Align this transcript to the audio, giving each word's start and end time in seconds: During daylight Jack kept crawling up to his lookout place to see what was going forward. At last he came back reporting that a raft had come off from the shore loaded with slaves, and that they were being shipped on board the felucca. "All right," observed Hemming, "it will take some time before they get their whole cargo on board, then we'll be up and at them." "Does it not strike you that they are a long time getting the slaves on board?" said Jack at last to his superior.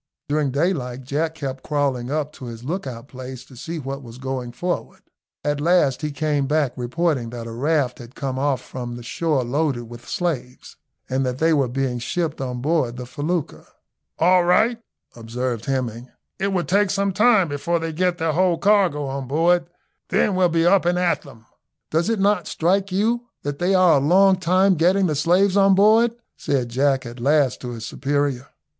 During 0.27 0.49
daylight 0.49 1.03
Jack 1.03 1.35
kept 1.35 1.63
crawling 1.63 2.09
up 2.09 2.31
to 2.33 2.45
his 2.45 2.63
lookout 2.63 3.07
place 3.07 3.45
to 3.45 3.55
see 3.55 3.77
what 3.77 4.01
was 4.01 4.17
going 4.17 4.51
forward. 4.51 5.03
At 5.43 5.61
last 5.61 6.01
he 6.01 6.09
came 6.09 6.47
back 6.47 6.73
reporting 6.75 7.29
that 7.29 7.45
a 7.45 7.51
raft 7.51 7.99
had 7.99 8.15
come 8.15 8.39
off 8.39 8.61
from 8.61 8.95
the 8.95 9.03
shore 9.03 9.43
loaded 9.43 9.83
with 9.83 10.07
slaves, 10.09 10.75
and 11.07 11.23
that 11.23 11.37
they 11.37 11.53
were 11.53 11.67
being 11.67 11.99
shipped 11.99 12.41
on 12.41 12.61
board 12.63 12.97
the 12.97 13.05
felucca. 13.05 13.63
"All 14.17 14.43
right," 14.43 14.79
observed 15.15 15.65
Hemming, 15.65 16.09
"it 16.39 16.47
will 16.47 16.63
take 16.63 16.89
some 16.89 17.11
time 17.13 17.47
before 17.47 17.77
they 17.77 17.93
get 17.93 18.17
their 18.17 18.31
whole 18.33 18.57
cargo 18.57 19.05
on 19.05 19.27
board, 19.27 19.67
then 20.09 20.33
we'll 20.33 20.49
be 20.49 20.65
up 20.65 20.83
and 20.83 20.97
at 20.97 21.21
them." 21.21 21.45
"Does 21.91 22.09
it 22.09 22.19
not 22.19 22.47
strike 22.47 22.91
you 22.91 23.27
that 23.43 23.59
they 23.59 23.75
are 23.75 23.97
a 23.97 24.03
long 24.03 24.37
time 24.37 24.73
getting 24.73 25.05
the 25.05 25.13
slaves 25.13 25.55
on 25.55 25.75
board?" 25.75 26.15
said 26.35 26.69
Jack 26.69 27.05
at 27.05 27.19
last 27.19 27.61
to 27.61 27.69
his 27.73 27.85
superior. 27.85 28.47